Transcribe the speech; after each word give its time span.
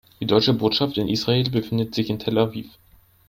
Die 0.19 0.25
Deutsche 0.25 0.55
Botschaft 0.55 0.97
in 0.97 1.07
Israel 1.07 1.47
befindet 1.51 1.93
sich 1.93 2.09
in 2.09 2.17
Tel 2.17 2.39
Aviv. 2.39 2.71